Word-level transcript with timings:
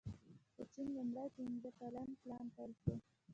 د 0.57 0.57
چین 0.73 0.87
لومړی 0.95 1.27
پنځه 1.37 1.69
کلن 1.79 2.09
پلان 2.21 2.45
پیل 2.55 2.71
شو. 2.81 2.93